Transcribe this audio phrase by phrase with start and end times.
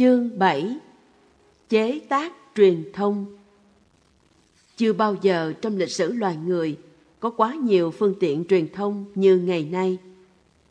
[0.00, 0.76] Chương 7
[1.68, 3.26] Chế tác truyền thông
[4.76, 6.76] Chưa bao giờ trong lịch sử loài người
[7.20, 9.98] có quá nhiều phương tiện truyền thông như ngày nay.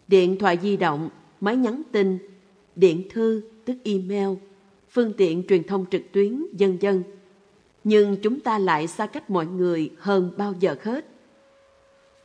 [0.07, 1.10] Điện thoại di động,
[1.42, 2.18] máy nhắn tin,
[2.76, 4.29] điện thư tức email,
[4.89, 7.04] phương tiện truyền thông trực tuyến, dân dân.
[7.84, 11.05] Nhưng chúng ta lại xa cách mọi người hơn bao giờ hết.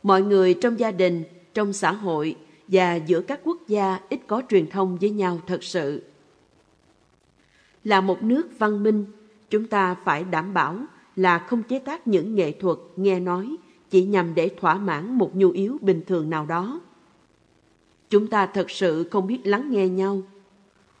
[0.03, 2.35] Mọi người trong gia đình, trong xã hội
[2.67, 6.01] và giữa các quốc gia ít có truyền thông với nhau thật sự
[7.85, 9.05] là một nước văn minh,
[9.49, 10.79] chúng ta phải đảm bảo
[11.15, 13.55] là không chế tác những nghệ thuật nghe nói
[13.89, 16.81] chỉ nhằm để thỏa mãn một nhu yếu bình thường nào đó.
[18.09, 20.21] Chúng ta thật sự không biết lắng nghe nhau.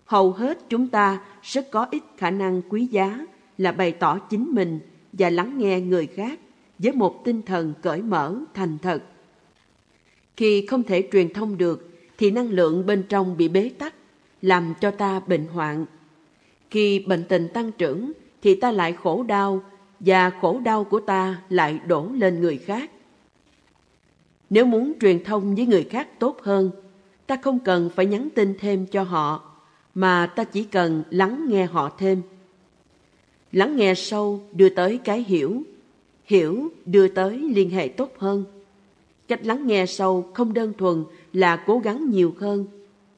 [0.05, 3.25] Hầu hết chúng ta rất có ít khả năng quý giá
[3.57, 4.79] là bày tỏ chính mình
[5.13, 6.39] và lắng nghe người khác
[6.79, 9.03] với một tinh thần cởi mở, thành thật.
[10.37, 13.93] Khi không thể truyền thông được thì năng lượng bên trong bị bế tắc,
[14.41, 15.85] làm cho ta bệnh hoạn
[16.69, 18.11] khi bệnh tình tăng trưởng
[18.41, 19.63] thì ta lại khổ đau
[19.99, 22.91] và khổ đau của ta lại đổ lên người khác.
[24.49, 26.71] Nếu muốn truyền thông với người khác tốt hơn,
[27.27, 29.55] ta không cần phải nhắn tin thêm cho họ,
[29.95, 32.21] mà ta chỉ cần lắng nghe họ thêm.
[33.51, 35.63] Lắng nghe sâu đưa tới cái hiểu,
[36.25, 38.43] hiểu đưa tới liên hệ tốt hơn.
[39.27, 42.65] Cách lắng nghe sâu không đơn thuần là cố gắng nhiều hơn.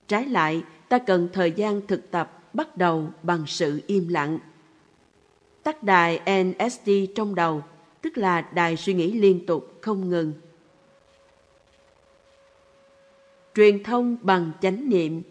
[0.08, 4.39] Trái lại, ta cần thời gian thực tập bắt đầu bằng sự im lặng.
[5.63, 7.64] Tắt đài NSD trong đầu,
[8.02, 10.33] tức là đài suy nghĩ liên tục không ngừng.
[13.55, 15.22] Truyền thông bằng chánh niệm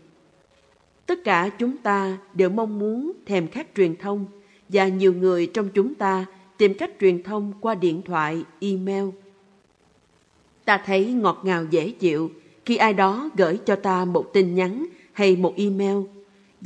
[1.07, 4.27] Tất cả chúng ta đều mong muốn thèm khát truyền thông
[4.69, 9.05] và nhiều người trong chúng ta tìm cách truyền thông qua điện thoại, email.
[10.65, 12.31] Ta thấy ngọt ngào dễ chịu
[12.65, 15.97] khi ai đó gửi cho ta một tin nhắn hay một email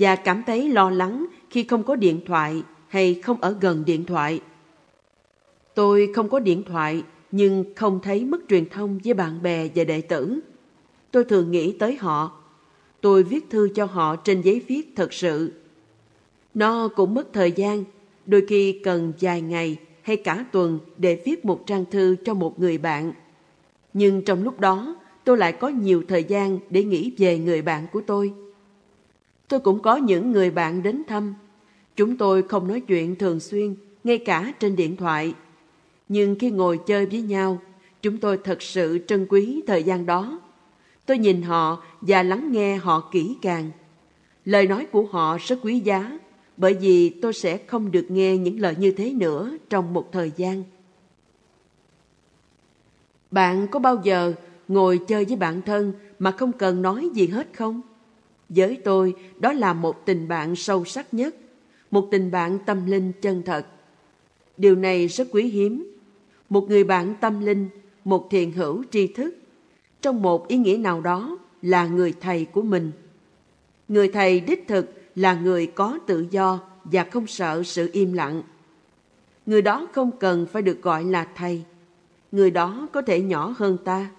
[0.01, 4.05] và cảm thấy lo lắng khi không có điện thoại hay không ở gần điện
[4.05, 4.41] thoại.
[5.75, 9.85] Tôi không có điện thoại nhưng không thấy mất truyền thông với bạn bè và
[9.85, 10.41] đệ tử.
[11.11, 12.33] Tôi thường nghĩ tới họ.
[13.01, 15.53] Tôi viết thư cho họ trên giấy viết thật sự.
[16.55, 17.85] Nó cũng mất thời gian,
[18.27, 22.61] đôi khi cần vài ngày hay cả tuần để viết một trang thư cho một
[22.61, 23.13] người bạn.
[23.93, 27.87] Nhưng trong lúc đó, tôi lại có nhiều thời gian để nghĩ về người bạn
[27.93, 28.33] của tôi.
[29.51, 31.35] Tôi cũng có những người bạn đến thăm.
[31.97, 35.35] Chúng tôi không nói chuyện thường xuyên, ngay cả trên điện thoại.
[36.09, 37.61] Nhưng khi ngồi chơi với nhau,
[38.03, 40.41] chúng tôi thật sự trân quý thời gian đó.
[41.07, 43.71] Tôi nhìn họ và lắng nghe họ kỹ càng.
[44.45, 46.19] Lời nói của họ rất quý giá,
[46.57, 50.33] bởi vì tôi sẽ không được nghe những lời như thế nữa trong một thời
[50.37, 50.65] gian.
[53.31, 54.33] Bạn có bao giờ
[54.69, 57.81] ngồi chơi với bạn thân mà không cần nói gì hết không?
[58.51, 61.37] Với tôi, đó là một tình bạn sâu sắc nhất,
[61.91, 63.67] một tình bạn tâm linh chân thật.
[64.57, 65.97] Điều này rất quý hiếm.
[66.49, 67.69] Một người bạn tâm linh,
[68.05, 69.37] một thiền hữu tri thức,
[70.03, 72.93] trong một ý nghĩa nào đó là người thầy của mình.
[73.89, 78.43] Người thầy đích thực là người có tự do và không sợ sự im lặng.
[79.47, 81.63] Người đó không cần phải được gọi là thầy.
[82.33, 84.11] Người đó có thể nhỏ hơn ta.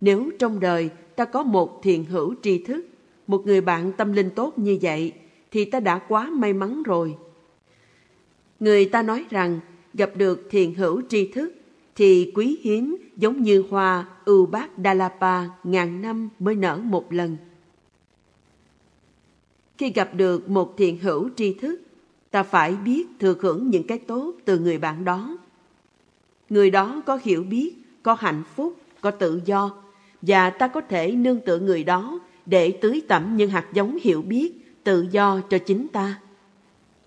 [0.00, 2.86] Nếu trong đời ta có một thiền hữu tri thức
[3.30, 5.12] một người bạn tâm linh tốt như vậy
[5.50, 7.16] thì ta đã quá may mắn rồi.
[8.60, 9.60] Người ta nói rằng
[9.94, 11.52] gặp được thiền hữu tri thức
[11.96, 16.80] thì quý hiếm giống như hoa ưu bát đà La Pa ngàn năm mới nở
[16.84, 17.36] một lần.
[19.78, 21.80] Khi gặp được một thiền hữu tri thức,
[22.30, 25.38] ta phải biết thừa hưởng những cái tốt từ người bạn đó.
[26.48, 29.82] Người đó có hiểu biết, có hạnh phúc, có tự do,
[30.22, 34.22] và ta có thể nương tựa người đó để tưới tẩm những hạt giống hiểu
[34.22, 34.52] biết,
[34.84, 36.20] tự do cho chính ta.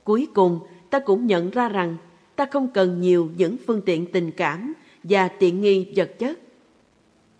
[0.04, 0.60] Cuối cùng,
[0.90, 1.98] ta cũng nhận ra rằng
[2.36, 4.74] ta không cần nhiều những phương tiện tình cảm
[5.04, 6.40] và tiện nghi vật chất.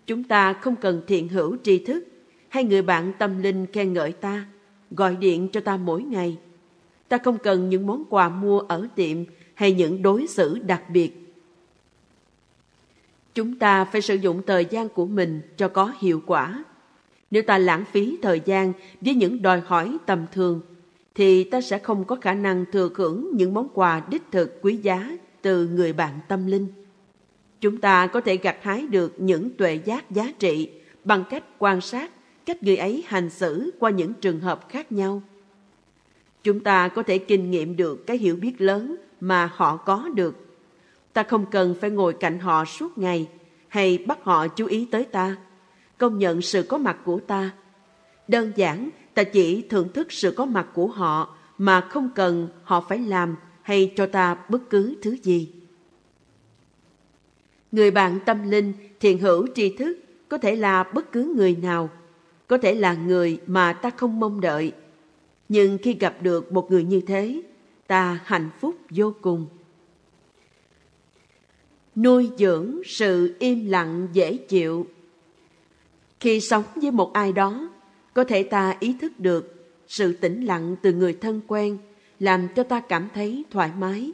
[0.06, 2.04] Chúng ta không cần thiện hữu tri thức
[2.48, 4.46] hay người bạn tâm linh khen ngợi ta,
[4.90, 6.38] gọi điện cho ta mỗi ngày.
[7.08, 9.16] Ta không cần những món quà mua ở tiệm
[9.54, 11.34] hay những đối xử đặc biệt.
[13.34, 16.64] Chúng ta phải sử dụng thời gian của mình cho có hiệu quả
[17.30, 20.60] nếu ta lãng phí thời gian với những đòi hỏi tầm thường,
[21.14, 24.76] thì ta sẽ không có khả năng thừa hưởng những món quà đích thực quý
[24.76, 26.66] giá từ người bạn tâm linh.
[27.60, 30.70] Chúng ta có thể gặt hái được những tuệ giác giá trị
[31.04, 32.10] bằng cách quan sát
[32.46, 35.22] cách người ấy hành xử qua những trường hợp khác nhau.
[36.42, 40.46] Chúng ta có thể kinh nghiệm được cái hiểu biết lớn mà họ có được.
[41.12, 43.28] Ta không cần phải ngồi cạnh họ suốt ngày
[43.68, 45.36] hay bắt họ chú ý tới ta
[45.98, 47.50] công nhận sự có mặt của ta.
[48.28, 52.80] Đơn giản, ta chỉ thưởng thức sự có mặt của họ mà không cần họ
[52.88, 55.52] phải làm hay cho ta bất cứ thứ gì.
[57.72, 59.98] Người bạn tâm linh, thiện hữu tri thức
[60.28, 61.90] có thể là bất cứ người nào,
[62.46, 64.72] có thể là người mà ta không mong đợi.
[65.48, 67.42] Nhưng khi gặp được một người như thế,
[67.86, 69.46] ta hạnh phúc vô cùng.
[71.96, 74.86] Nuôi dưỡng sự im lặng dễ chịu
[76.24, 77.68] khi sống với một ai đó,
[78.14, 81.78] có thể ta ý thức được sự tĩnh lặng từ người thân quen
[82.20, 84.12] làm cho ta cảm thấy thoải mái.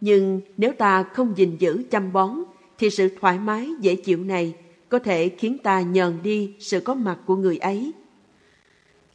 [0.00, 2.30] Nhưng nếu ta không gìn giữ chăm bón
[2.78, 4.54] thì sự thoải mái dễ chịu này
[4.88, 7.92] có thể khiến ta nhờn đi sự có mặt của người ấy.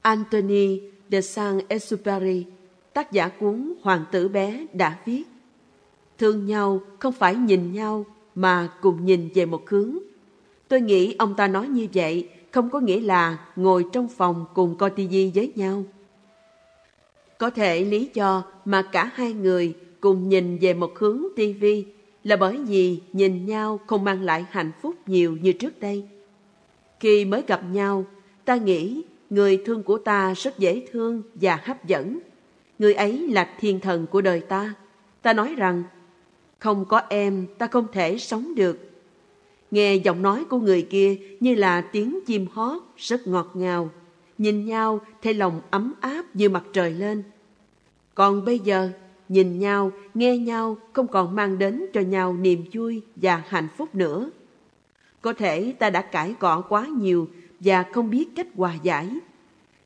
[0.01, 2.44] Anthony de Saint-Exupéry,
[2.94, 5.24] tác giả cuốn Hoàng tử bé đã viết
[6.18, 8.06] Thương nhau không phải nhìn nhau
[8.36, 9.97] mà cùng nhìn về một hướng.
[10.68, 14.76] Tôi nghĩ ông ta nói như vậy không có nghĩa là ngồi trong phòng cùng
[14.78, 15.84] coi tivi với nhau.
[17.38, 21.86] Có thể lý do mà cả hai người cùng nhìn về một hướng tivi
[22.24, 26.04] là bởi vì nhìn nhau không mang lại hạnh phúc nhiều như trước đây.
[27.00, 28.06] Khi mới gặp nhau,
[28.46, 32.20] ta nghĩ người thương của ta rất dễ thương và hấp dẫn.
[32.80, 34.74] Người ấy là thiên thần của đời ta.
[35.22, 35.84] Ta nói rằng,
[36.60, 38.94] không có em ta không thể sống được.
[39.72, 43.90] Nghe giọng nói của người kia như là tiếng chim hót rất ngọt ngào.
[44.38, 47.24] Nhìn nhau thấy lòng ấm áp như mặt trời lên.
[48.16, 48.90] Còn bây giờ,
[49.30, 53.96] nhìn nhau, nghe nhau không còn mang đến cho nhau niềm vui và hạnh phúc
[53.96, 54.30] nữa.
[55.22, 57.28] Có thể ta đã cãi cọ quá nhiều
[57.60, 59.10] và không biết cách hòa giải,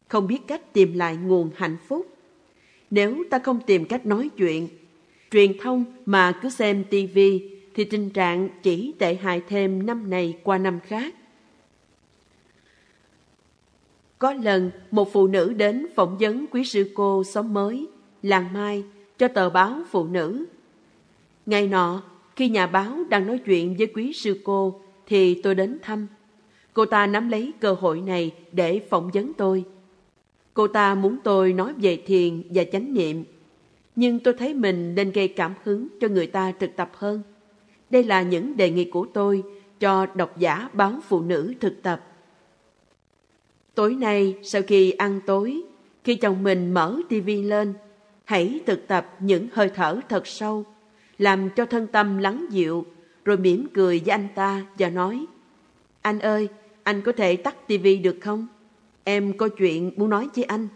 [0.08, 2.08] không biết cách tìm lại nguồn hạnh phúc.
[2.92, 4.68] Nếu ta không tìm cách nói chuyện,
[5.32, 10.38] truyền thông mà cứ xem tivi thì tình trạng chỉ tệ hại thêm năm này
[10.44, 11.16] qua năm khác.
[14.18, 17.88] Có lần một phụ nữ đến phỏng vấn quý sư cô xóm mới,
[18.24, 18.84] làng Mai,
[19.18, 20.46] cho tờ báo phụ nữ.
[21.46, 22.04] Ngày nọ,
[22.36, 26.08] khi nhà báo đang nói chuyện với quý sư cô, thì tôi đến thăm.
[26.74, 29.66] Cô ta nắm lấy cơ hội này để phỏng vấn tôi.
[30.54, 33.24] Cô ta muốn tôi nói về thiền và chánh niệm,
[33.96, 37.22] nhưng tôi thấy mình nên gây cảm hứng cho người ta thực tập hơn.
[37.90, 39.44] Đây là những đề nghị của tôi
[39.80, 42.06] cho độc giả báo phụ nữ thực tập.
[43.76, 45.62] Tối nay, sau khi ăn tối,
[46.04, 47.74] khi chồng mình mở tivi lên,
[48.26, 50.66] hãy thực tập những hơi thở thật sâu,
[51.18, 52.86] làm cho thân tâm lắng dịu,
[53.26, 55.26] rồi mỉm cười với anh ta và nói,
[56.02, 56.48] Anh ơi,
[56.84, 58.48] anh có thể tắt tivi được không?
[59.04, 60.68] Em có chuyện muốn nói với anh.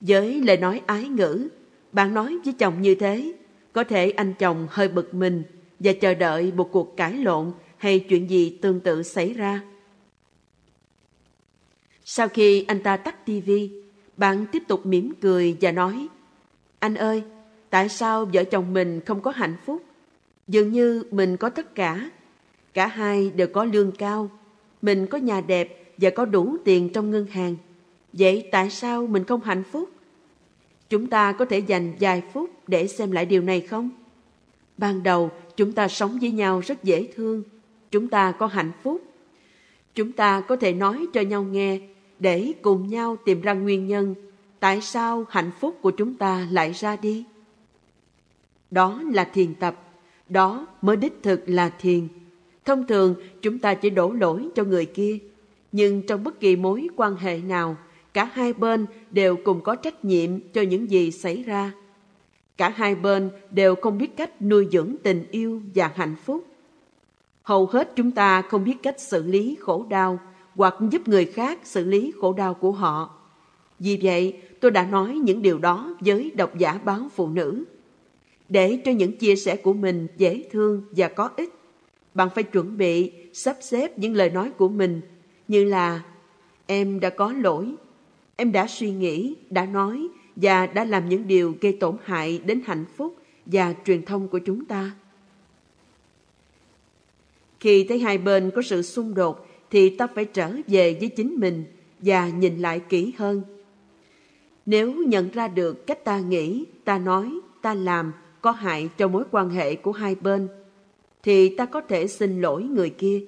[0.00, 1.48] Với lời nói ái ngữ,
[1.92, 3.32] bạn nói với chồng như thế,
[3.72, 5.42] có thể anh chồng hơi bực mình
[5.80, 9.60] và chờ đợi một cuộc cãi lộn hay chuyện gì tương tự xảy ra.
[12.04, 13.70] Sau khi anh ta tắt tivi,
[14.16, 16.08] bạn tiếp tục mỉm cười và nói
[16.78, 17.22] Anh ơi,
[17.70, 19.82] tại sao vợ chồng mình không có hạnh phúc?
[20.48, 22.10] Dường như mình có tất cả.
[22.74, 24.30] Cả hai đều có lương cao.
[24.82, 27.56] Mình có nhà đẹp và có đủ tiền trong ngân hàng.
[28.12, 29.90] Vậy tại sao mình không hạnh phúc?
[30.88, 33.90] Chúng ta có thể dành vài phút để xem lại điều này không?
[34.78, 37.42] Ban đầu chúng ta sống với nhau rất dễ thương,
[37.90, 39.02] chúng ta có hạnh phúc.
[39.94, 41.80] Chúng ta có thể nói cho nhau nghe
[42.18, 44.14] để cùng nhau tìm ra nguyên nhân
[44.60, 47.24] tại sao hạnh phúc của chúng ta lại ra đi.
[48.70, 49.82] Đó là thiền tập,
[50.28, 52.08] đó mới đích thực là thiền.
[52.64, 55.18] Thông thường chúng ta chỉ đổ lỗi cho người kia,
[55.72, 57.76] nhưng trong bất kỳ mối quan hệ nào,
[58.14, 61.72] cả hai bên đều cùng có trách nhiệm cho những gì xảy ra
[62.58, 66.46] Cả hai bên đều không biết cách nuôi dưỡng tình yêu và hạnh phúc.
[67.42, 70.18] Hầu hết chúng ta không biết cách xử lý khổ đau
[70.54, 73.14] hoặc giúp người khác xử lý khổ đau của họ.
[73.78, 77.64] Vì vậy, tôi đã nói những điều đó với độc giả báo phụ nữ.
[78.48, 81.54] Để cho những chia sẻ của mình dễ thương và có ích,
[82.14, 85.00] bạn phải chuẩn bị sắp xếp những lời nói của mình
[85.48, 86.02] như là
[86.70, 87.74] Em đã có lỗi,
[88.36, 90.08] em đã suy nghĩ, đã nói
[90.42, 93.16] và đã làm những điều gây tổn hại đến hạnh phúc
[93.46, 94.90] và truyền thông của chúng ta.
[97.60, 101.34] Khi thấy hai bên có sự xung đột thì ta phải trở về với chính
[101.36, 101.64] mình
[101.98, 103.42] và nhìn lại kỹ hơn.
[104.66, 109.24] Nếu nhận ra được cách ta nghĩ, ta nói, ta làm có hại cho mối
[109.30, 110.48] quan hệ của hai bên,
[111.22, 113.24] thì ta có thể xin lỗi người kia.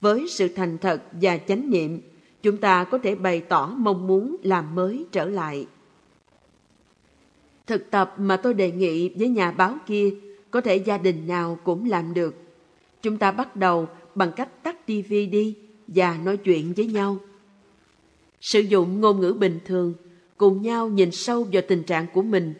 [0.00, 2.00] Với sự thành thật và chánh niệm,
[2.42, 5.66] chúng ta có thể bày tỏ mong muốn làm mới trở lại.
[7.70, 10.10] Thực tập mà tôi đề nghị với nhà báo kia
[10.50, 12.34] có thể gia đình nào cũng làm được.
[13.02, 15.54] Chúng ta bắt đầu bằng cách tắt tivi đi
[15.88, 17.18] và nói chuyện với nhau.
[18.40, 19.94] Sử dụng ngôn ngữ bình thường,
[20.36, 22.54] cùng nhau nhìn sâu vào tình trạng của mình.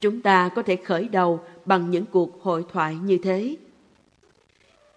[0.00, 3.56] Chúng ta có thể khởi đầu bằng những cuộc hội thoại như thế.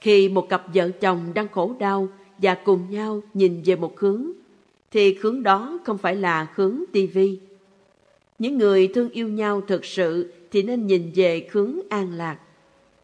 [0.02, 2.08] Khi một cặp vợ chồng đang khổ đau
[2.38, 4.32] và cùng nhau nhìn về một hướng,
[4.92, 7.40] thì hướng đó không phải là hướng tivi.
[8.40, 12.38] Những người thương yêu nhau thực sự thì nên nhìn về hướng an lạc.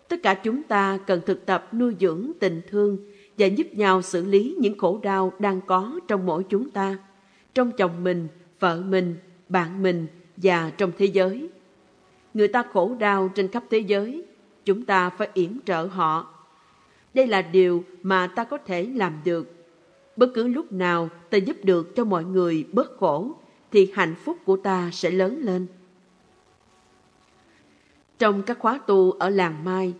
[0.07, 2.97] Tất cả chúng ta cần thực tập nuôi dưỡng tình thương
[3.37, 6.97] và giúp nhau xử lý những khổ đau đang có trong mỗi chúng ta,
[7.53, 8.27] trong chồng mình,
[8.59, 9.15] vợ mình,
[9.49, 10.07] bạn mình
[10.37, 11.49] và trong thế giới.
[12.33, 14.25] Người ta khổ đau trên khắp thế giới,
[14.65, 16.33] chúng ta phải yểm trợ họ.
[17.13, 19.53] Đây là điều mà ta có thể làm được.
[20.15, 23.35] Bất cứ lúc nào ta giúp được cho mọi người bớt khổ,
[23.71, 25.67] thì hạnh phúc của ta sẽ lớn lên.
[28.19, 29.93] Trong các khóa tu ở làng Mai,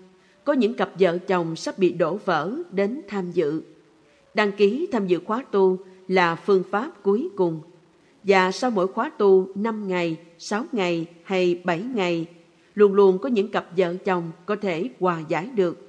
[0.43, 3.61] có những cặp vợ chồng sắp bị đổ vỡ đến tham dự.
[4.33, 7.61] Đăng ký tham dự khóa tu là phương pháp cuối cùng.
[8.23, 12.25] Và sau mỗi khóa tu 5 ngày, 6 ngày hay 7 ngày,
[12.75, 15.87] luôn luôn có những cặp vợ chồng có thể hòa giải được.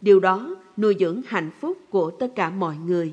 [0.00, 3.12] Điều đó nuôi dưỡng hạnh phúc của tất cả mọi người.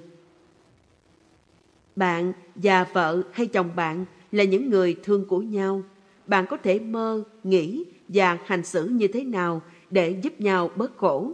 [1.96, 5.84] Bạn và vợ hay chồng bạn là những người thương của nhau.
[6.28, 9.62] Bạn có thể mơ, nghĩ và hành xử như thế nào
[9.92, 11.32] để giúp nhau bớt khổ.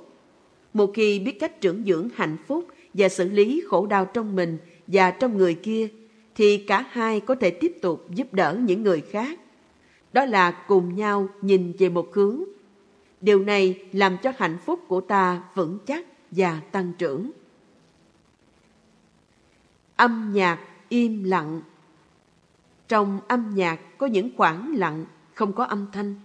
[0.74, 4.58] Một khi biết cách trưởng dưỡng hạnh phúc và xử lý khổ đau trong mình
[4.88, 5.88] và trong người kia,
[6.36, 9.40] thì cả hai có thể tiếp tục giúp đỡ những người khác.
[10.14, 12.44] Đó là cùng nhau nhìn về một hướng.
[13.22, 17.32] Điều này làm cho hạnh phúc của ta vững chắc và tăng trưởng.
[20.02, 21.62] Âm nhạc im lặng
[22.88, 26.16] Trong âm nhạc có những khoảng lặng, không có âm thanh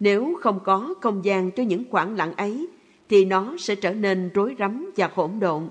[0.00, 2.68] nếu không có không gian cho những khoảng lặng ấy,
[3.08, 5.68] thì nó sẽ trở nên rối rắm và hỗn độn.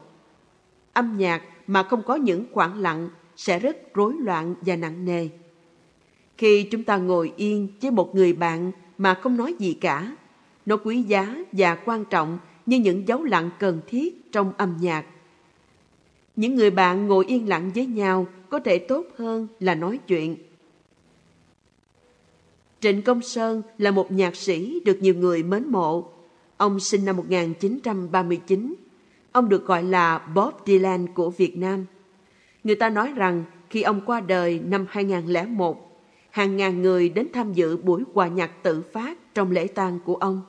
[0.94, 5.30] Âm nhạc mà không có những khoảng lặng sẽ rất rối loạn và nặng nề.
[6.38, 10.16] Khi chúng ta ngồi yên với một người bạn mà không nói gì cả,
[10.66, 15.06] nó quý giá và quan trọng như những dấu lặng cần thiết trong âm nhạc.
[16.40, 20.38] Những người bạn ngồi yên lặng với nhau có thể tốt hơn là nói chuyện
[22.80, 26.12] Trịnh Công Sơn là một nhạc sĩ được nhiều người mến mộ.
[26.58, 28.76] Ông sinh năm 1939.
[29.32, 31.86] Ông được gọi là Bob Dylan của Việt Nam.
[32.64, 37.54] Người ta nói rằng khi ông qua đời năm 2001, hàng ngàn người đến tham
[37.54, 40.42] dự buổi hòa nhạc tự phát trong lễ tang của ông.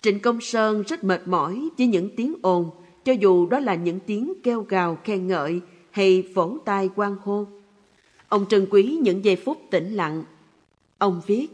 [0.00, 2.70] Trịnh Công Sơn rất mệt mỏi với những tiếng ồn,
[3.08, 5.60] cho dù đó là những tiếng kêu gào khen ngợi
[5.90, 7.46] hay vỗ tay quan hô.
[8.28, 10.24] Ông trân quý những giây phút tĩnh lặng.
[10.98, 11.48] Ông viết,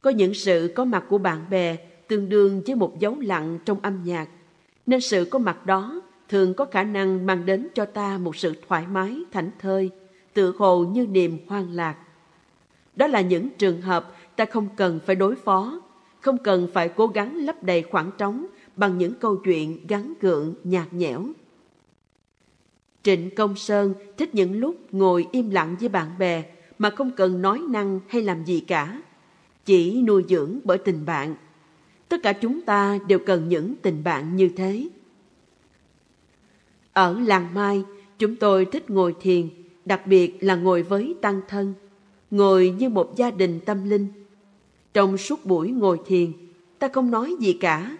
[0.00, 1.76] có những sự có mặt của bạn bè
[2.08, 4.28] tương đương với một dấu lặng trong âm nhạc,
[4.86, 8.54] nên sự có mặt đó thường có khả năng mang đến cho ta một sự
[8.68, 9.90] thoải mái, thảnh thơi,
[10.34, 11.96] tự hồ như niềm hoang lạc.
[12.96, 15.80] Đó là những trường hợp ta không cần phải đối phó,
[16.20, 18.46] không cần phải cố gắng lấp đầy khoảng trống
[18.78, 21.24] bằng những câu chuyện gắn gượng, nhạt nhẽo.
[23.02, 26.44] Trịnh Công Sơn thích những lúc ngồi im lặng với bạn bè
[26.78, 29.02] mà không cần nói năng hay làm gì cả.
[29.64, 31.34] Chỉ nuôi dưỡng bởi tình bạn.
[32.08, 34.88] Tất cả chúng ta đều cần những tình bạn như thế.
[36.92, 37.84] Ở làng Mai,
[38.18, 39.48] chúng tôi thích ngồi thiền,
[39.84, 41.74] đặc biệt là ngồi với tăng thân,
[42.30, 44.06] ngồi như một gia đình tâm linh.
[44.94, 46.32] Trong suốt buổi ngồi thiền,
[46.78, 47.96] ta không nói gì cả.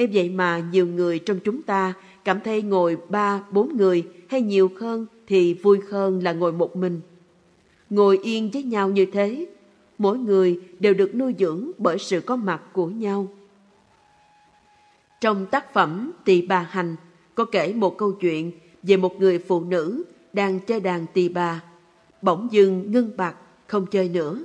[0.00, 4.42] Em vậy mà nhiều người trong chúng ta cảm thấy ngồi ba, bốn người hay
[4.42, 7.00] nhiều hơn thì vui hơn là ngồi một mình.
[7.90, 9.46] Ngồi yên với nhau như thế,
[9.98, 13.28] mỗi người đều được nuôi dưỡng bởi sự có mặt của nhau.
[15.20, 16.96] Trong tác phẩm Tỳ bà hành
[17.34, 18.52] có kể một câu chuyện
[18.82, 20.02] về một người phụ nữ
[20.32, 21.62] đang chơi đàn tỳ bà,
[22.22, 23.34] bỗng dưng ngưng bạc
[23.66, 24.44] không chơi nữa.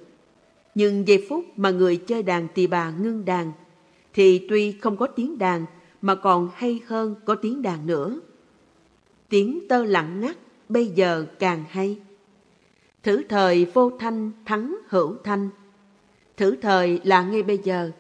[0.75, 3.51] Nhưng giây phút mà người chơi đàn tỳ bà ngưng đàn,
[4.13, 5.65] thì tuy không có tiếng đàn
[6.01, 8.19] mà còn hay hơn có tiếng đàn nữa
[9.33, 10.37] tiếng tơ lặng ngắt
[10.69, 11.99] bây giờ càng hay.
[13.03, 15.49] Thử thời vô thanh thắng hữu thanh.
[16.37, 17.91] Thử thời là ngay bây giờ,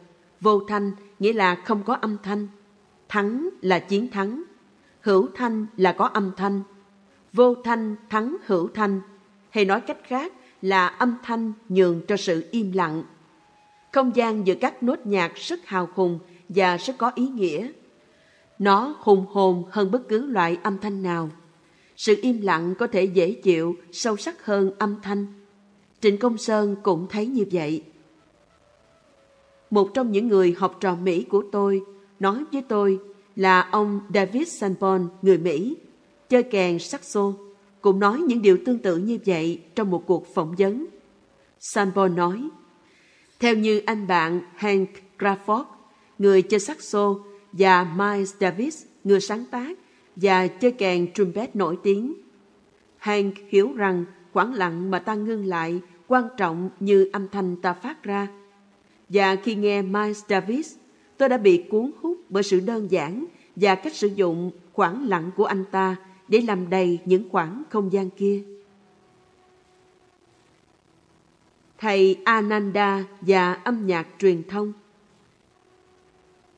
[0.41, 2.47] vô thanh nghĩa là không có âm thanh.
[3.09, 4.43] Thắng là chiến thắng,
[5.01, 6.61] hữu thanh là có âm thanh.
[7.33, 9.01] Vô thanh thắng hữu thanh,
[9.49, 13.03] hay nói cách khác là âm thanh nhường cho sự im lặng.
[13.93, 16.19] Không gian giữa các nốt nhạc rất hào hùng
[16.49, 17.71] và rất có ý nghĩa
[18.59, 21.29] nó hùng hồn hơn bất cứ loại âm thanh nào.
[21.97, 25.25] Sự im lặng có thể dễ chịu, sâu sắc hơn âm thanh.
[26.01, 27.83] Trịnh Công Sơn cũng thấy như vậy.
[29.69, 31.81] Một trong những người học trò Mỹ của tôi
[32.19, 32.99] nói với tôi
[33.35, 35.77] là ông David Sanborn, người Mỹ,
[36.29, 37.33] chơi kèn saxo.
[37.81, 40.85] cũng nói những điều tương tự như vậy trong một cuộc phỏng vấn.
[41.59, 42.49] Sanborn nói,
[43.43, 45.63] theo như anh bạn Hank Crawford,
[46.19, 47.15] người chơi saxo,
[47.51, 49.77] và Miles Davis, người sáng tác
[50.15, 52.13] và chơi kèn trumpet nổi tiếng.
[52.97, 57.73] Hank hiểu rằng khoảng lặng mà ta ngưng lại quan trọng như âm thanh ta
[57.73, 58.27] phát ra.
[59.09, 60.75] Và khi nghe Miles Davis,
[61.17, 65.31] tôi đã bị cuốn hút bởi sự đơn giản và cách sử dụng khoảng lặng
[65.35, 65.95] của anh ta
[66.27, 68.43] để làm đầy những khoảng không gian kia.
[71.83, 74.73] Thầy Ananda và âm nhạc truyền thông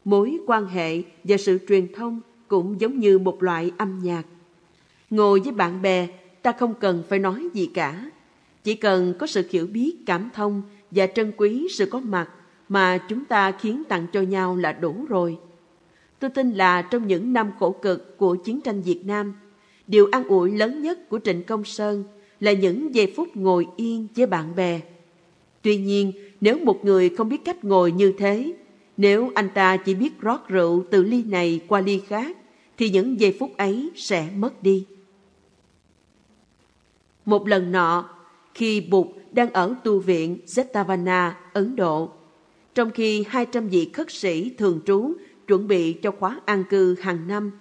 [0.05, 4.23] Mối quan hệ và sự truyền thông cũng giống như một loại âm nhạc.
[5.09, 6.07] Ngồi với bạn bè,
[6.41, 8.11] ta không cần phải nói gì cả.
[8.63, 12.29] Chỉ cần có sự hiểu biết, cảm thông và trân quý sự có mặt
[12.69, 15.37] mà chúng ta khiến tặng cho nhau là đủ rồi.
[16.19, 19.33] Tôi tin là trong những năm khổ cực của chiến tranh Việt Nam,
[19.87, 22.03] điều an ủi lớn nhất của Trịnh Công Sơn
[22.39, 24.81] là những giây phút ngồi yên với bạn bè.
[25.65, 28.53] Tuy nhiên, nếu một người không biết cách ngồi như thế,
[28.97, 32.37] nếu anh ta chỉ biết rót rượu từ ly này qua ly khác,
[32.77, 34.85] thì những giây phút ấy sẽ mất đi.
[37.25, 38.09] Một lần nọ,
[38.53, 42.09] khi Bụt đang ở tu viện Zetavana, Ấn Độ,
[42.75, 45.13] trong khi 200 vị khất sĩ thường trú
[45.47, 47.51] chuẩn bị cho khóa an cư hàng năm,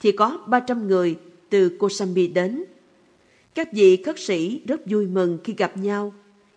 [0.00, 1.16] thì có 300 người
[1.50, 2.64] từ Kosambi đến.
[3.54, 6.12] Các vị khất sĩ rất vui mừng khi gặp nhau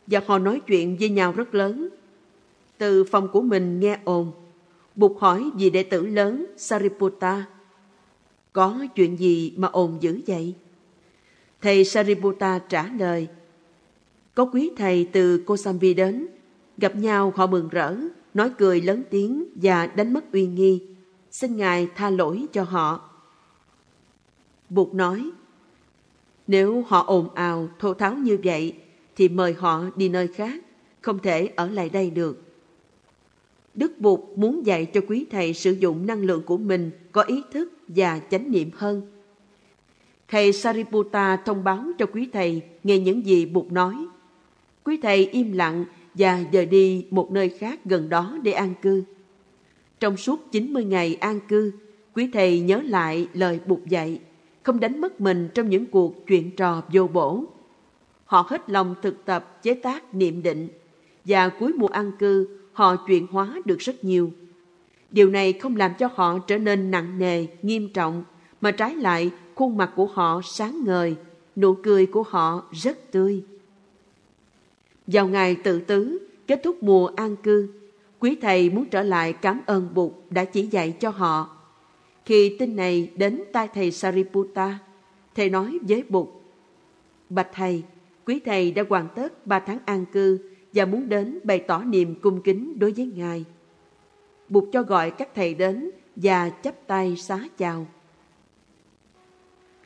[0.08, 1.90] và họ nói chuyện với nhau rất lớn.
[2.78, 4.32] Từ phòng của mình nghe ồn,
[4.96, 7.46] buộc hỏi vị đệ tử lớn Sariputta,
[8.54, 10.54] có chuyện gì mà ồn dữ vậy?
[11.62, 13.28] Thầy Sariputta trả lời,
[14.36, 16.28] có quý thầy từ Kosambi đến,
[16.78, 17.96] gặp nhau họ mừng rỡ,
[18.34, 20.82] nói cười lớn tiếng và đánh mất uy nghi.
[21.32, 23.10] Xin Ngài tha lỗi cho họ.
[24.70, 25.30] Bụt nói,
[26.48, 28.74] nếu họ ồn ào, thô tháo như vậy,
[29.16, 30.62] thì mời họ đi nơi khác,
[31.02, 32.42] không thể ở lại đây được.
[33.74, 37.44] Đức Bụt muốn dạy cho quý thầy sử dụng năng lượng của mình có ý
[37.52, 39.02] thức và chánh niệm hơn.
[40.28, 43.96] Thầy Sariputta thông báo cho quý thầy nghe những gì Bụt nói.
[44.84, 49.04] Quý thầy im lặng và dời đi một nơi khác gần đó để an cư.
[50.00, 51.72] Trong suốt 90 ngày an cư,
[52.14, 54.20] quý thầy nhớ lại lời Bụt dạy,
[54.64, 57.46] không đánh mất mình trong những cuộc chuyện trò vô bổ.
[58.26, 60.68] Họ hết lòng thực tập chế tác niệm định
[61.26, 64.32] và cuối mùa an cư họ chuyển hóa được rất nhiều.
[65.12, 68.24] Điều này không làm cho họ trở nên nặng nề, nghiêm trọng,
[68.62, 71.16] mà trái lại khuôn mặt của họ sáng ngời,
[71.56, 73.44] nụ cười của họ rất tươi.
[75.08, 77.70] Vào ngày tự tứ, kết thúc mùa an cư,
[78.20, 81.58] quý thầy muốn trở lại cảm ơn Bụt đã chỉ dạy cho họ.
[82.26, 84.80] Khi tin này đến tai thầy Sariputta,
[85.36, 86.28] thầy nói với Bụt,
[87.30, 87.84] Bạch thầy,
[88.26, 90.40] quý thầy đã hoàn tất ba tháng an cư
[90.74, 93.46] và muốn đến bày tỏ niềm cung kính đối với Ngài.
[94.50, 97.88] Bụt cho gọi các thầy đến và chắp tay xá chào.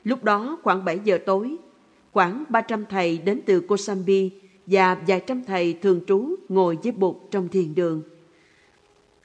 [0.03, 1.55] Lúc đó khoảng 7 giờ tối,
[2.11, 4.31] khoảng 300 thầy đến từ Kosambi
[4.65, 8.01] và vài trăm thầy thường trú ngồi với Bụt trong thiền đường.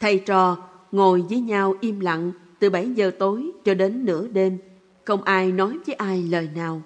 [0.01, 4.59] Thầy trò ngồi với nhau im lặng từ 7 giờ tối cho đến nửa đêm,
[5.05, 6.83] không ai nói với ai lời nào.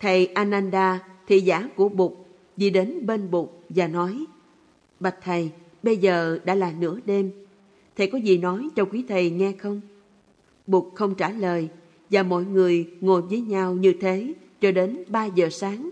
[0.00, 2.12] Thầy Ananda, thị giả của Bụt,
[2.56, 4.24] đi đến bên Bụt và nói,
[5.00, 5.50] Bạch Thầy,
[5.82, 7.30] bây giờ đã là nửa đêm,
[7.96, 9.80] Thầy có gì nói cho quý Thầy nghe không?
[10.66, 11.68] Bụt không trả lời,
[12.10, 15.90] và mọi người ngồi với nhau như thế cho đến 3 giờ sáng.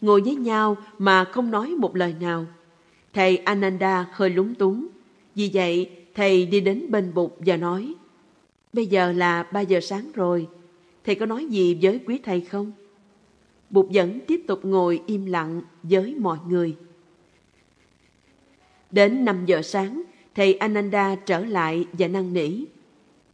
[0.00, 2.46] Ngồi với nhau mà không nói một lời nào.
[3.12, 4.88] Thầy Ananda hơi lúng túng.
[5.34, 7.94] Vì vậy, thầy đi đến bên Bụt và nói,
[8.72, 10.48] Bây giờ là 3 giờ sáng rồi,
[11.04, 12.72] thầy có nói gì với quý thầy không?
[13.70, 16.76] Bụt vẫn tiếp tục ngồi im lặng với mọi người.
[18.90, 20.02] Đến 5 giờ sáng,
[20.34, 22.64] thầy Ananda trở lại và năn nỉ.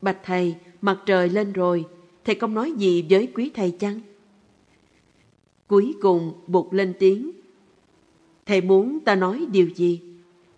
[0.02, 1.84] Bạch thầy, mặt trời lên rồi,
[2.24, 4.00] thầy không nói gì với quý thầy chăng?
[5.66, 7.30] Cuối cùng Bụt lên tiếng.
[8.46, 10.00] Thầy muốn ta nói điều gì?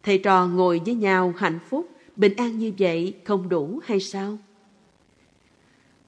[0.02, 4.38] Thầy trò ngồi với nhau hạnh phúc, bình an như vậy không đủ hay sao?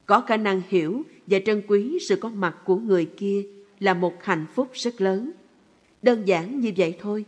[0.07, 3.47] Có khả năng hiểu và trân quý sự có mặt của người kia
[3.81, 5.33] là một hạnh phúc rất lớn.
[6.03, 7.25] Đơn giản như vậy thôi.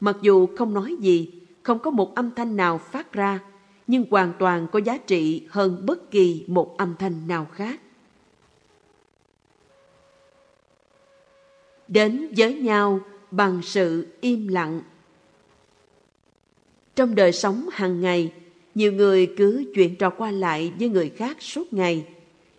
[0.00, 1.32] Mặc dù không nói gì,
[1.62, 3.40] không có một âm thanh nào phát ra,
[3.86, 7.80] nhưng hoàn toàn có giá trị hơn bất kỳ một âm thanh nào khác.
[11.88, 14.80] Đến với nhau bằng sự im lặng.
[16.96, 18.32] Trong đời sống hàng ngày,
[18.74, 22.06] nhiều người cứ chuyện trò qua lại với người khác suốt ngày.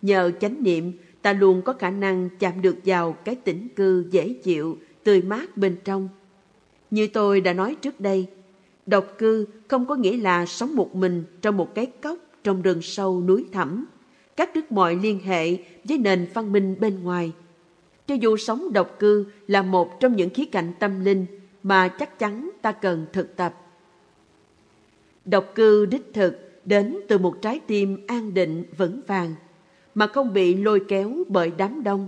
[0.02, 4.32] Nhờ chánh niệm ta luôn có khả năng chạm được vào cái tĩnh cư dễ
[4.32, 6.08] chịu, tươi mát bên trong.
[6.90, 8.26] Như tôi đã nói trước đây,
[8.86, 12.82] độc cư không có nghĩa là sống một mình trong một cái cốc trong rừng
[12.82, 13.84] sâu núi thẳm,
[14.36, 17.32] cắt đứt mọi liên hệ với nền văn minh bên ngoài.
[18.06, 21.26] Cho dù sống độc cư là một trong những khía cạnh tâm linh
[21.62, 23.54] mà chắc chắn ta cần thực tập.
[25.24, 29.34] Độc cư đích thực đến từ một trái tim an định vững vàng
[29.94, 32.06] mà không bị lôi kéo bởi đám đông,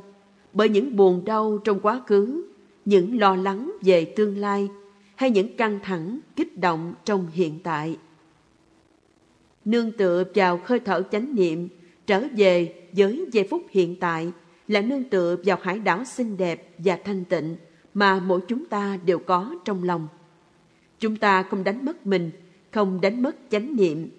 [0.53, 2.45] bởi những buồn đau trong quá khứ,
[2.85, 4.69] những lo lắng về tương lai
[5.16, 7.97] hay những căng thẳng, kích động trong hiện tại.
[9.64, 11.69] Nương tựa vào khơi thở chánh niệm,
[12.07, 14.33] trở về với giây phút hiện tại
[14.69, 17.57] là nương tựa vào hải đảo xinh đẹp và thanh tịnh
[17.95, 20.09] mà mỗi chúng ta đều có trong lòng.
[20.99, 22.31] Chúng ta không đánh mất mình,
[22.71, 24.11] không đánh mất chánh niệm.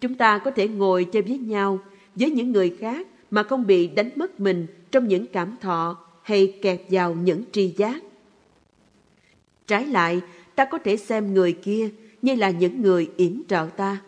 [0.00, 1.78] Chúng ta có thể ngồi chơi với nhau,
[2.14, 6.54] với những người khác mà không bị đánh mất mình trong những cảm thọ hay
[6.62, 8.02] kẹt vào những tri giác.
[9.66, 10.20] Trái lại,
[10.54, 11.90] ta có thể xem người kia
[12.22, 14.00] như là những người yểm trợ ta.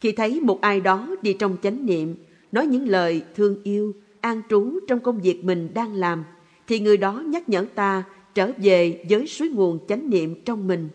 [0.00, 2.14] Khi thấy một ai đó đi trong chánh niệm,
[2.52, 6.24] nói những lời thương yêu, an trú trong công việc mình đang làm,
[6.66, 8.02] thì người đó nhắc nhở ta
[8.34, 10.88] trở về với suối nguồn chánh niệm trong mình.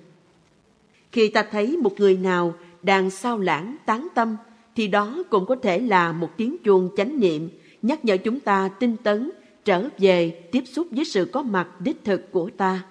[1.11, 4.37] Khi ta thấy một người nào đang sao lãng, tán tâm,
[4.75, 7.49] thì đó cũng có thể là một tiếng chuông chánh niệm
[7.81, 9.31] nhắc nhở chúng ta tinh tấn,
[9.65, 12.85] trở về tiếp xúc với sự có mặt đích thực của ta,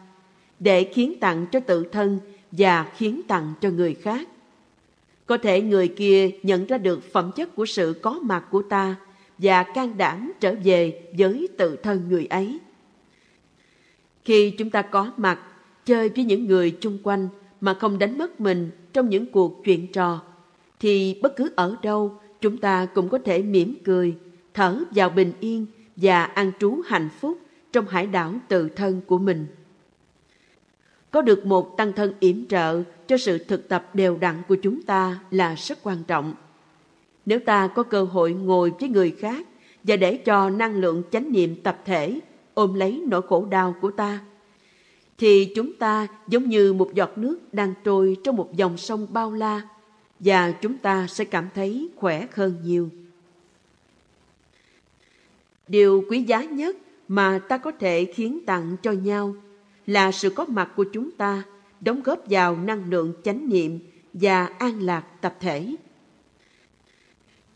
[0.60, 2.18] để khiến tặng cho tự thân
[2.52, 4.28] và khiến tặng cho người khác.
[5.26, 8.96] Có thể người kia nhận ra được phẩm chất của sự có mặt của ta
[9.38, 12.58] và can đảm trở về với tự thân người ấy.
[14.24, 15.40] Khi chúng ta có mặt,
[15.86, 17.28] chơi với những người chung quanh
[17.60, 20.20] mà không đánh mất mình trong những cuộc chuyện trò,
[20.82, 24.16] thì bất cứ ở đâu chúng ta cũng có thể mỉm cười,
[24.54, 25.66] thở vào bình yên
[25.96, 27.38] và an trú hạnh phúc
[27.72, 29.46] trong hải đảo tự thân của mình.
[31.10, 34.82] Có được một tăng thân yểm trợ cho sự thực tập đều đặn của chúng
[34.82, 36.34] ta là rất quan trọng.
[37.26, 39.46] Nếu ta có cơ hội ngồi với người khác
[39.84, 42.20] và để cho năng lượng chánh niệm tập thể
[42.54, 44.20] ôm lấy nỗi khổ đau của ta,
[45.18, 49.32] thì chúng ta giống như một giọt nước đang trôi trong một dòng sông bao
[49.32, 49.60] la
[50.24, 52.88] và chúng ta sẽ cảm thấy khỏe hơn nhiều.
[55.68, 56.76] Điều quý giá nhất
[57.08, 59.37] mà ta có thể khiến tặng cho nhau
[59.87, 61.42] là sự có mặt của chúng ta
[61.80, 63.78] đóng góp vào năng lượng chánh niệm
[64.12, 65.76] và an lạc tập thể.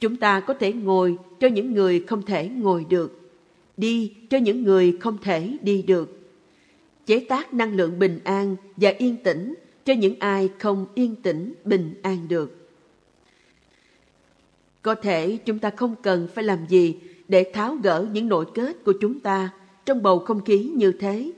[0.00, 3.30] Chúng ta có thể ngồi cho những người không thể ngồi được,
[3.76, 6.20] đi cho những người không thể đi được,
[7.06, 9.54] chế tác năng lượng bình an và yên tĩnh
[9.86, 12.70] cho những ai không yên tĩnh bình an được.
[14.82, 16.96] Có thể chúng ta không cần phải làm gì
[17.28, 19.50] để tháo gỡ những nội kết của chúng ta
[19.84, 21.32] trong bầu không khí như thế.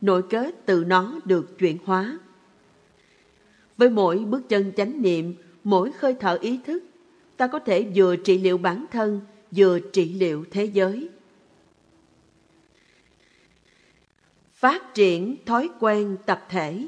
[0.00, 2.18] Nội kết từ nó được chuyển hóa.
[3.76, 5.34] Với mỗi bước chân chánh niệm,
[5.64, 6.84] mỗi khơi thở ý thức,
[7.36, 11.08] ta có thể vừa trị liệu bản thân, vừa trị liệu thế giới.
[14.54, 16.86] Phát triển thói quen tập thể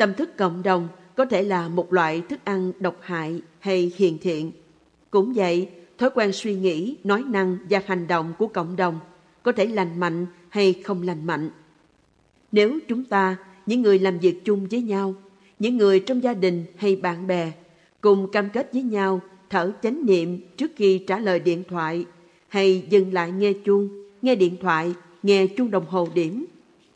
[0.00, 4.18] Tâm thức cộng đồng có thể là một loại thức ăn độc hại hay hiền
[4.20, 4.52] thiện.
[5.10, 8.98] Cũng vậy, thói quen suy nghĩ, nói năng và hành động của cộng đồng
[9.42, 11.50] có thể lành mạnh hay không lành mạnh.
[12.52, 13.36] Nếu chúng ta,
[13.66, 15.14] những người làm việc chung với nhau,
[15.58, 17.52] những người trong gia đình hay bạn bè,
[18.00, 22.04] cùng cam kết với nhau thở chánh niệm trước khi trả lời điện thoại
[22.48, 23.88] hay dừng lại nghe chuông,
[24.22, 26.46] nghe điện thoại, nghe chuông đồng hồ điểm,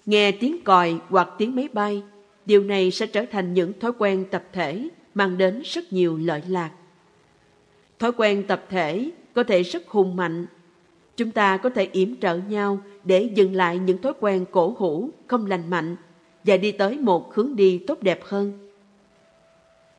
[0.06, 2.02] nghe tiếng còi hoặc tiếng máy bay,
[2.46, 6.42] điều này sẽ trở thành những thói quen tập thể mang đến rất nhiều lợi
[6.48, 6.70] lạc.
[7.98, 10.46] Thói quen tập thể có thể rất hùng mạnh.
[11.16, 15.10] Chúng ta có thể yểm trợ nhau để dừng lại những thói quen cổ hủ,
[15.26, 15.96] không lành mạnh
[16.44, 18.70] và đi tới một hướng đi tốt đẹp hơn.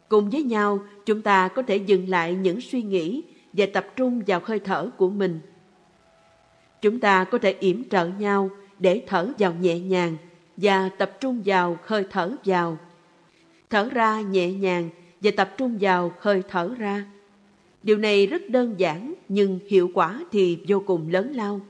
[0.09, 4.21] Cùng với nhau, chúng ta có thể dừng lại những suy nghĩ và tập trung
[4.27, 5.39] vào hơi thở của mình.
[6.81, 10.17] Chúng ta có thể yểm trợ nhau để thở vào nhẹ nhàng
[10.57, 12.77] và tập trung vào hơi thở vào.
[13.69, 14.89] Thở ra nhẹ nhàng
[15.21, 17.05] và tập trung vào hơi thở ra.
[17.83, 21.61] Điều này rất đơn giản nhưng hiệu quả thì vô cùng lớn lao.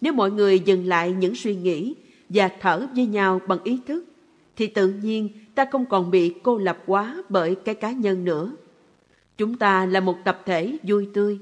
[0.00, 1.94] Nếu mọi người dừng lại những suy nghĩ
[2.28, 4.04] và thở với nhau bằng ý thức,
[4.56, 8.52] thì tự nhiên ta không còn bị cô lập quá bởi cái cá nhân nữa.
[9.38, 11.38] Chúng ta là một tập thể vui tươi.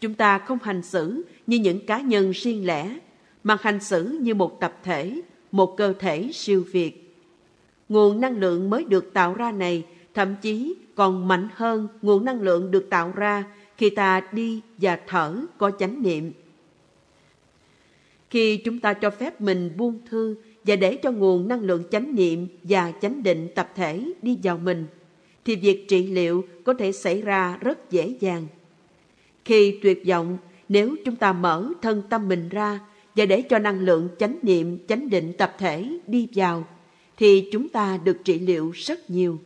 [0.00, 2.98] Chúng ta không hành xử như những cá nhân riêng lẻ,
[3.44, 5.20] mà hành xử như một tập thể,
[5.56, 7.14] một cơ thể siêu việt.
[7.88, 12.40] Nguồn năng lượng mới được tạo ra này thậm chí còn mạnh hơn nguồn năng
[12.40, 13.44] lượng được tạo ra
[13.76, 16.32] khi ta đi và thở có chánh niệm.
[18.30, 22.14] Khi chúng ta cho phép mình buông thư và để cho nguồn năng lượng chánh
[22.14, 24.86] niệm và chánh định tập thể đi vào mình,
[25.44, 28.46] thì việc trị liệu có thể xảy ra rất dễ dàng.
[29.44, 30.38] Khi tuyệt vọng,
[30.68, 32.80] nếu chúng ta mở thân tâm mình ra
[33.16, 36.64] và để cho năng lượng chánh niệm, chánh định tập thể đi vào,
[37.16, 39.38] thì chúng ta được trị liệu rất nhiều.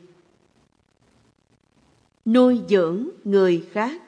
[2.25, 4.03] Nuôi dưỡng người khác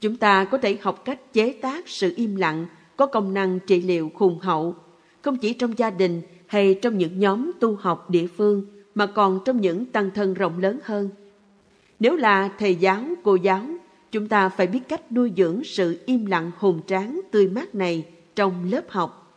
[0.00, 3.82] Chúng ta có thể học cách chế tác sự im lặng có công năng trị
[3.82, 4.74] liệu khùng hậu,
[5.22, 9.40] không chỉ trong gia đình hay trong những nhóm tu học địa phương, mà còn
[9.44, 11.10] trong những tăng thân rộng lớn hơn.
[12.00, 13.66] Nếu là thầy giáo, cô giáo,
[14.12, 18.04] chúng ta phải biết cách nuôi dưỡng sự im lặng hùng tráng tươi mát này
[18.40, 19.36] trong lớp học.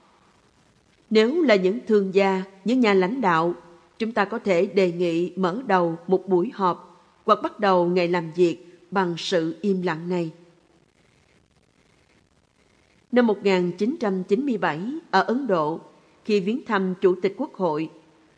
[1.09, 3.53] Nếu là những thương gia, những nhà lãnh đạo,
[3.99, 8.07] chúng ta có thể đề nghị mở đầu một buổi họp hoặc bắt đầu ngày
[8.07, 10.31] làm việc bằng sự im lặng này.
[13.11, 14.79] Năm 1997,
[15.11, 15.79] ở Ấn Độ,
[16.25, 17.89] khi viếng thăm Chủ tịch Quốc hội,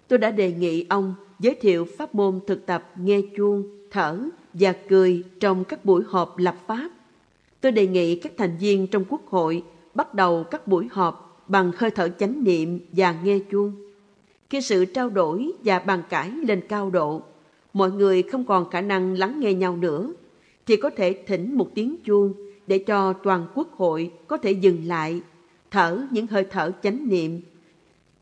[0.08, 4.20] tôi đã đề nghị ông giới thiệu pháp môn thực tập nghe chuông, thở
[4.54, 6.90] và cười trong các buổi họp lập pháp.
[7.62, 9.64] Tôi đề nghị các thành viên trong Quốc hội
[9.96, 13.74] bắt đầu các buổi họp bằng hơi thở chánh niệm và nghe chuông.
[14.50, 17.22] Khi sự trao đổi và bàn cãi lên cao độ,
[17.74, 20.14] mọi người không còn khả năng lắng nghe nhau nữa,
[20.66, 22.34] thì có thể thỉnh một tiếng chuông
[22.68, 25.22] để cho toàn quốc hội có thể dừng lại,
[25.72, 27.42] thở những hơi thở chánh niệm,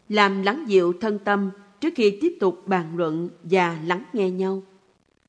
[0.10, 4.62] làm lắng dịu thân tâm trước khi tiếp tục bàn luận và lắng nghe nhau.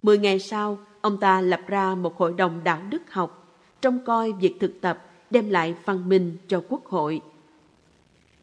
[0.02, 4.32] Mười ngày sau, ông ta lập ra một hội đồng đạo đức học, trông coi
[4.32, 4.98] việc thực tập
[5.34, 7.20] đem lại văn minh cho quốc hội.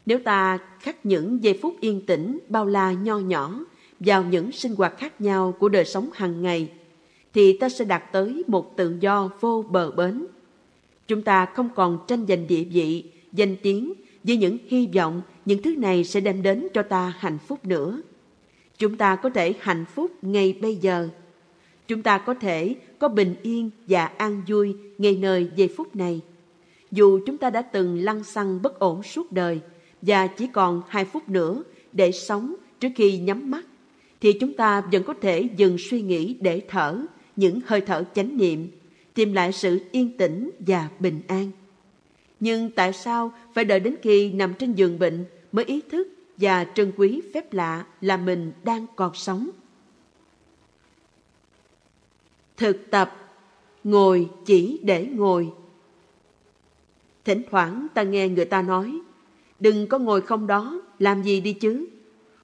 [0.06, 3.64] Nếu ta khắc những giây phút yên tĩnh bao la nho nhỏ
[4.00, 6.68] vào những sinh hoạt khác nhau của đời sống hàng ngày,
[7.34, 10.26] thì ta sẽ đạt tới một tự do vô bờ bến.
[11.08, 13.92] Chúng ta không còn tranh giành địa vị, danh tiếng
[14.24, 18.02] với những hy vọng những thứ này sẽ đem đến cho ta hạnh phúc nữa.
[18.78, 21.08] Chúng ta có thể hạnh phúc ngay bây giờ.
[21.88, 26.20] Chúng ta có thể có bình yên và an vui ngay nơi giây phút này.
[26.92, 29.60] Dù chúng ta đã từng lăn xăng bất ổn suốt đời
[30.02, 33.64] và chỉ còn hai phút nữa để sống trước khi nhắm mắt,
[34.20, 37.04] thì chúng ta vẫn có thể dừng suy nghĩ để thở
[37.36, 38.68] những hơi thở chánh niệm
[39.14, 41.50] tìm lại sự yên tĩnh và bình an.
[42.40, 46.64] Nhưng tại sao phải đợi đến khi nằm trên giường bệnh mới ý thức và
[46.74, 49.48] trân quý phép lạ là mình đang còn sống?
[52.56, 53.34] Thực tập,
[53.84, 55.52] ngồi chỉ để ngồi.
[57.24, 59.00] Thỉnh thoảng ta nghe người ta nói,
[59.60, 61.86] đừng có ngồi không đó, làm gì đi chứ?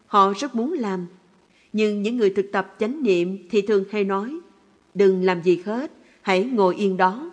[0.06, 1.06] Họ rất muốn làm,
[1.72, 4.38] nhưng những người thực tập chánh niệm thì thường hay nói,
[4.94, 7.30] đừng làm gì hết, hãy ngồi yên đó.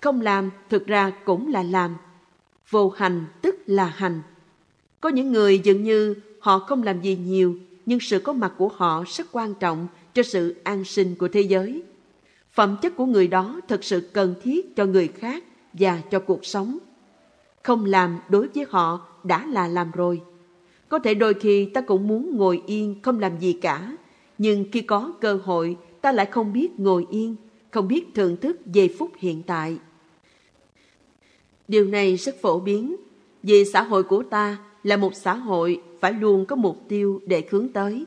[0.00, 1.96] Không làm thực ra cũng là làm.
[2.70, 4.22] Vô hành tức là hành.
[5.00, 8.68] Có những người dường như họ không làm gì nhiều, nhưng sự có mặt của
[8.68, 11.82] họ rất quan trọng cho sự an sinh của thế giới.
[12.52, 16.46] Phẩm chất của người đó thật sự cần thiết cho người khác và cho cuộc
[16.46, 16.78] sống.
[17.62, 20.22] Không làm đối với họ đã là làm rồi.
[20.88, 23.96] Có thể đôi khi ta cũng muốn ngồi yên không làm gì cả,
[24.38, 27.36] nhưng khi có cơ hội ta lại không biết ngồi yên
[27.70, 29.78] không biết thưởng thức giây phút hiện tại.
[31.68, 32.96] Điều này rất phổ biến
[33.42, 37.44] vì xã hội của ta là một xã hội phải luôn có mục tiêu để
[37.50, 38.04] hướng tới.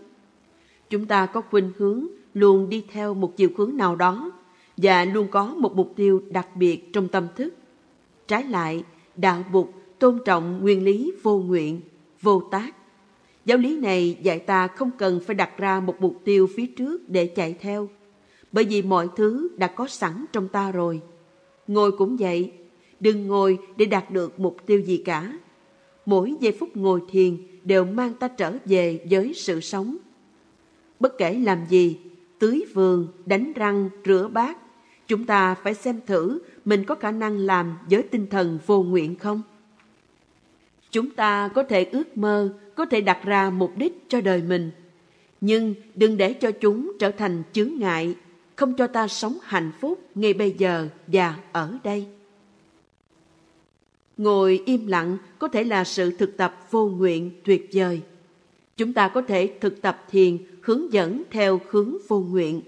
[0.89, 4.31] Chúng ta có khuynh hướng luôn đi theo một chiều hướng nào đó
[4.77, 7.53] và luôn có một mục tiêu đặc biệt trong tâm thức.
[8.27, 8.83] Trái lại,
[9.15, 11.81] đạo bục tôn trọng nguyên lý vô nguyện,
[12.21, 12.75] vô tác.
[13.45, 17.09] Giáo lý này dạy ta không cần phải đặt ra một mục tiêu phía trước
[17.09, 17.89] để chạy theo–
[18.51, 21.01] bởi vì mọi thứ đã có sẵn trong ta rồi.
[21.67, 22.51] Ngồi cũng vậy,
[22.99, 25.33] đừng ngồi để đạt được mục tiêu gì cả.
[26.05, 29.97] Mỗi giây phút ngồi thiền đều mang ta trở về với sự sống.
[30.99, 31.97] Bất kể làm gì,
[32.41, 34.57] tưới vườn, đánh răng, rửa bát,
[35.07, 39.15] chúng ta phải xem thử mình có khả năng làm với tinh thần vô nguyện
[39.15, 39.41] không?
[40.91, 44.71] Chúng ta có thể ước mơ, có thể đặt ra mục đích cho đời mình,
[45.41, 48.15] nhưng đừng để cho chúng trở thành chướng ngại
[48.55, 52.05] không cho ta sống hạnh phúc ngay bây giờ và ở đây.
[54.17, 58.01] Ngồi im lặng có thể là sự thực tập vô nguyện tuyệt vời.
[58.77, 62.61] Chúng ta có thể thực tập thiền hướng dẫn theo hướng vô nguyện.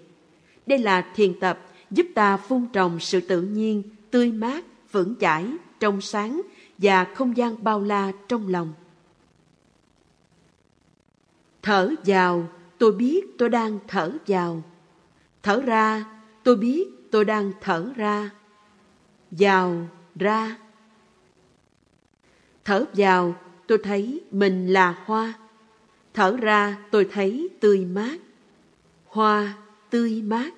[0.66, 1.60] Đây là thiền tập
[1.92, 5.46] giúp ta phun trồng sự tự nhiên, tươi mát, vững chãi,
[5.80, 6.42] trong sáng
[6.78, 8.74] và không gian bao la trong lòng.
[11.62, 14.64] Thở vào, tôi biết tôi đang thở vào
[15.44, 16.06] Thở ra,
[16.44, 18.30] tôi biết tôi đang thở ra.
[19.32, 20.58] Vào, ra.
[22.66, 23.36] Thở vào,
[23.68, 25.34] tôi thấy mình là hoa.
[26.14, 28.20] Thở ra, tôi thấy tươi mát.
[29.06, 29.58] Hoa
[29.90, 30.54] tươi mát.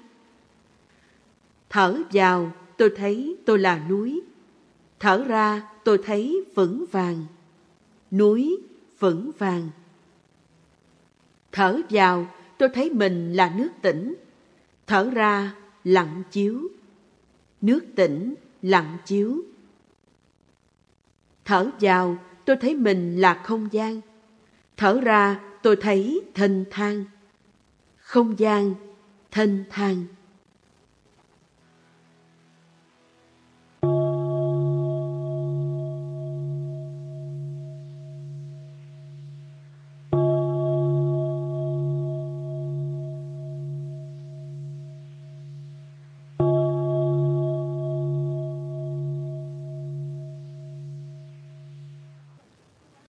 [1.70, 4.22] Thở vào, tôi thấy tôi là núi.
[5.00, 7.26] Thở ra, tôi thấy vững vàng.
[8.12, 8.58] Núi
[9.00, 9.70] vững vàng.
[11.52, 14.16] Thở vào, tôi thấy mình là nước tỉnh.
[14.88, 16.68] Thở ra, lặng chiếu.
[17.62, 19.44] Nước tỉnh, lặng chiếu.
[21.46, 24.02] Thở vào, tôi thấy mình là không gian.
[24.78, 27.06] Thở ra, tôi thấy thanh thang.
[27.98, 28.76] Không gian,
[29.32, 30.06] thanh thang.